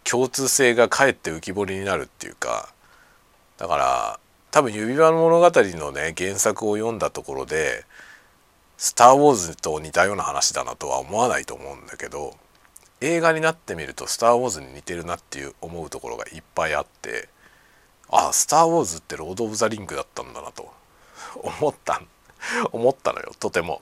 [0.03, 2.69] 共通性がかえって浮き彫りになるっていうか
[3.57, 4.19] だから
[4.51, 7.85] 多分指輪の物語のね原作を読んだところで
[8.77, 12.35] 「スター・ウォーズ」と似たような話だなとは思わないと思うんだけど
[12.99, 17.29] 映画になってみると「スター・ウォーズ」に似てるなっていう思うところがいっぱいあって
[18.09, 20.71] ああ「スター・ウォーズ」ってロード・オブ・ザ・リングだったんだなと
[21.35, 22.01] 思った
[22.71, 23.81] 思ったのよとても。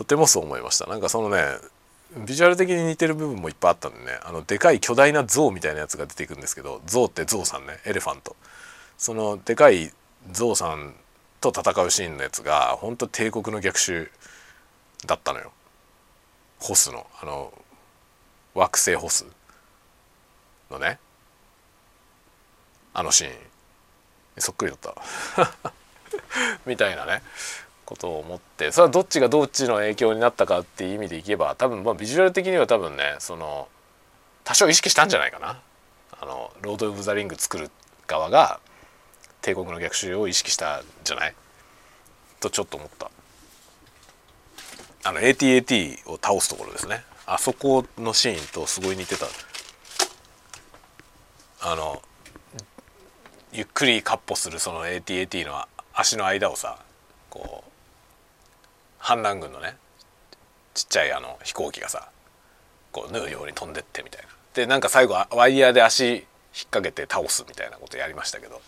[0.00, 0.86] とてもそう思いました。
[0.86, 1.44] なんかそのね
[2.16, 8.34] ビジュアル的に似てる部分もいっぱいあったんでねあのでかい巨大な象みたいなやつが出てくるんですけど象って象さんねエレファント。
[9.00, 9.90] そのでかい
[10.30, 10.94] ゾウさん
[11.40, 14.10] と戦うシーンのやつが本当帝国の逆襲
[15.06, 15.52] だったのよ。
[16.58, 17.50] ホスのあの
[18.54, 19.24] 惑星ホス
[20.70, 20.98] のね。
[22.92, 23.32] あのシーン。
[24.36, 25.72] そっくりだった。
[26.66, 27.22] みたいなね。
[27.86, 28.70] ことを思って。
[28.70, 33.66] それはどっちがどっちの影響になったかっていう意味でいけば多分まあビジュアル的には多分ねその
[34.44, 35.58] 多少意識したんじゃないかな。
[36.20, 37.70] あのロード・オブ・ザ・リング作る
[38.06, 38.60] 側が
[39.42, 41.34] 帝国の逆襲を意識したじゃない？
[42.40, 43.10] とちょっと思った。
[45.02, 47.02] あの ATAT を倒すところですね。
[47.26, 49.26] あそこのシーンとすごい似てた。
[51.62, 52.02] あの
[53.52, 55.64] ゆっくりカッ歩するその ATAT の
[55.94, 56.78] 足の間をさ
[57.30, 57.70] こう
[58.98, 59.76] 反乱軍のね
[60.74, 62.10] ちっちゃいあの飛行機がさ
[62.92, 64.28] こう縫うように飛んでってみたいな。
[64.54, 66.22] でなんか最後ワイヤーで足引っ
[66.70, 68.60] 掛けて倒すみたいなことやりましたけど。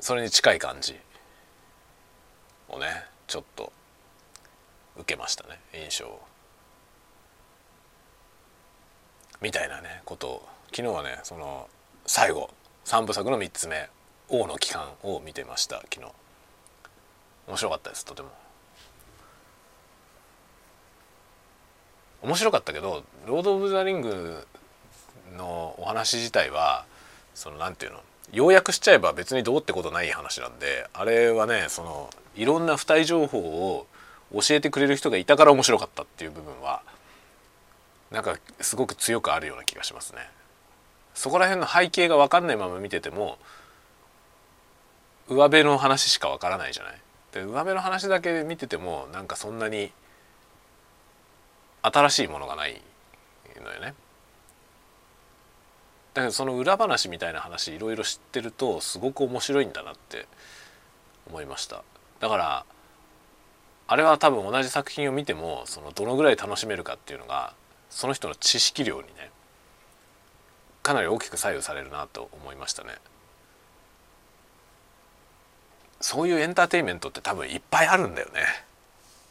[0.00, 0.98] それに近い感じ
[2.68, 3.72] をねちょっと
[4.96, 6.20] 受けましたね印象
[9.40, 11.68] みたいなねことを昨日はねその
[12.06, 12.50] 最後
[12.84, 13.88] 3部作の3つ目
[14.28, 16.12] 「王の帰還」を見てました昨日。
[17.46, 18.30] 面白かったですとても。
[22.22, 24.46] 面白かったけど「ロード・オブ・ザ・リング」
[25.36, 26.84] のお話自体は
[27.34, 28.00] そのなんていうの
[28.32, 33.86] 要約しちゃえば別にどうってことない話なんであれはねそのいろんな付帯情報を
[34.32, 36.82] 教えてくれる人がいたから面白かったっていう部分は
[38.10, 40.28] なんかすごく強くあるような気がしますね。
[41.14, 43.38] そこら辺の背景が分かんないまま見てても
[45.28, 47.00] 上辺の話しか分からないじゃない。
[47.32, 49.92] で上辺の話だけ見ててもなんかそんなに
[51.82, 52.80] 新しいものがない
[53.62, 53.94] のよね。
[56.14, 60.26] だけどその裏話みたいな話いろいろ知ってるとすごく面白いんだなって
[61.28, 61.82] 思いました。
[62.18, 62.64] だから
[63.86, 67.54] あれは多分同じ作品を見てもそのどのぐらい楽しめるかっていうのが
[67.90, 69.30] その人の知識量にね
[70.82, 72.90] かなり大きく左右されるなと思いましたね。
[76.00, 78.40] そういうエンターテインメントって多分いっぱいあるんだよね。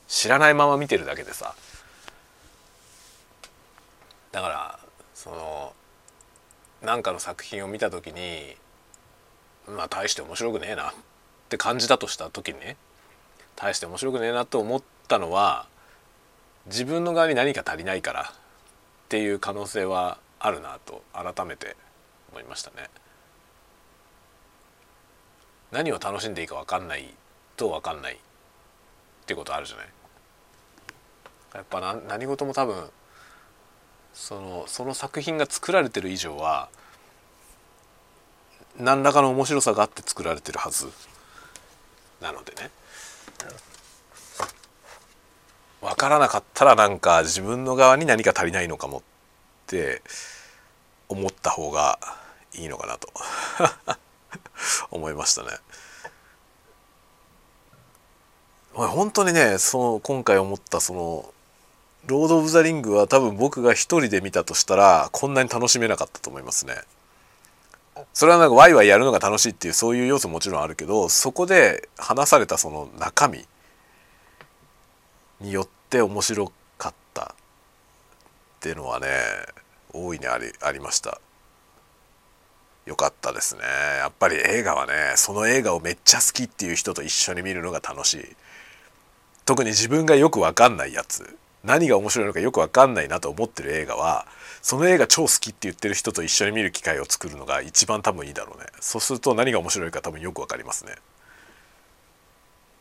[0.07, 1.55] 知らないまま見てるだけでさ。
[4.31, 4.79] だから
[5.15, 5.73] その
[6.81, 8.55] 何かの作品を見た時に
[9.67, 10.93] まあ大して面白くねえなっ
[11.49, 12.77] て感じたとした時にね
[13.55, 15.67] 大して面白くねえなと思ったのは
[16.67, 18.25] 自分の側に何か足りないからっ
[19.09, 21.75] ていう可能性はあるなと改めて
[22.31, 22.89] 思いましたね。
[25.71, 27.13] 何を楽しんでいいか分かんない
[27.57, 28.17] と分かんないっ
[29.27, 29.87] てことあるじゃない
[31.53, 32.89] やっぱな何事も多分
[34.13, 36.69] そのその作品が作られてる以上は
[38.79, 40.89] 何らかの面白さがあって作られてるはず。
[42.21, 42.69] なのでね。
[45.81, 49.01] 分からなかったらなんか自分の側に何か足りないのかもっ
[49.67, 50.01] て
[51.07, 51.99] 思った方が
[52.53, 53.09] いいのかなと。
[54.91, 55.49] 思いましたね。
[58.73, 61.33] 本当にねその今回思ったその
[62.09, 66.75] 「ロード・オブ・ザ・リング」は多分僕が一人で見たとしたらこんなに楽しめなかったと思いますね。
[68.13, 73.45] それはなんかワイワイやるのが楽しいっていうそういう要素もちろんあるけどそこで話されたその中身
[75.41, 77.27] によって面白かったっ
[78.61, 79.07] ていうのはね
[79.93, 81.21] 大いにありありました。
[82.87, 83.61] 良かったですね
[83.99, 88.35] やっぱり映画はねその映画をめっちゃ好きっていう人と一緒に見るのが楽しい
[89.45, 94.25] 特に自分がよく分かんないやつ何が面白いのかよく分かんないなと思ってる映画は
[94.61, 98.67] その映画超好きって言ってる人と一緒に見る機会を作るのが一番多分いいだろうね。
[98.79, 100.95] そうすると何が面白いか多分よく分かりますね。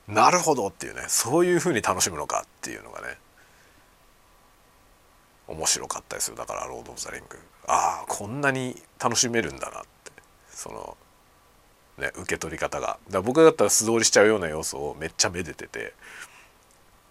[0.06, 1.04] なるほどっていうね。
[1.08, 3.18] そういう風に楽しむのかっていうのがね
[5.46, 6.36] 面白かったですよ。
[6.36, 10.12] だから「ロード・オブ・ザ・リング」ああこんなに楽しめるんだなって。
[10.50, 10.96] その
[11.98, 12.98] ね受け取り方が。
[13.10, 15.94] だ僕だったら素通りしちゃうような要素をめっちゃめでてて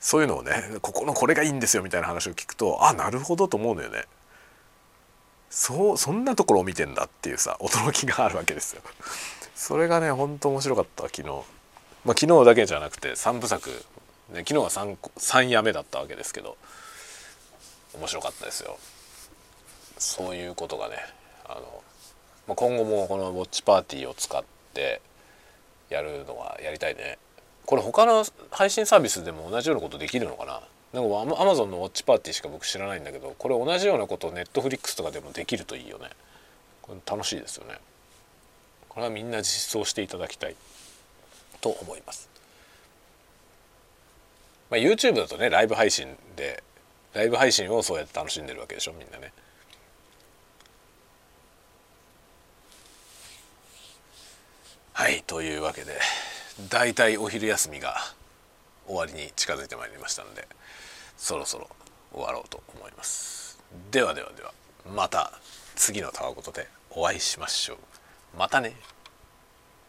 [0.08, 4.05] そういうのをねここのこれがいいんですよみたいな話を聞くとあなるほどと思うのよね。
[5.49, 8.82] そうそんなところを見てんだっていうさ驚きがあるわけですよ。
[9.53, 11.28] それがねほんと面白かった昨日。
[11.28, 11.43] まあ
[12.18, 13.70] 昨日だけじゃなくて3部作、
[14.32, 16.55] ね、昨日は 3, 3夜目だったわけですけど
[17.93, 18.78] 面白かったですよ。
[19.97, 20.95] そういうことがね
[21.43, 21.84] あの、
[22.47, 24.41] まあ、今後もこのウォッチパーティーを使っ
[24.74, 25.01] て
[25.89, 27.18] やるのはやりたいね。
[27.68, 30.61] これ他の配信サービスでも同じようなことできるのかな？
[30.93, 36.07] なんかアマゾンのウォッチパーティーしか僕知らないんだけどこれ同じようなことネットフリックスとかでもできるといいよね。
[36.82, 37.78] これ楽しいですよね。
[38.88, 40.55] これはみんな実装していただきたい。
[41.59, 42.30] と思います、
[44.70, 46.63] まあ、YouTube だとねライブ配信で
[47.13, 49.34] ライブ配信をそうやって楽しんでるわけでしょみんなね。
[54.93, 55.99] はいというわけで。
[56.60, 57.95] 大体お昼休みが
[58.88, 60.47] 終わりに近づいてまいりましたので
[61.16, 61.70] そろそろ
[62.12, 63.60] 終わろうと思います。
[63.91, 64.51] ではではでは
[64.95, 65.34] また
[65.76, 67.78] 次のたわごとでお会いしましょう。
[68.38, 68.74] またね。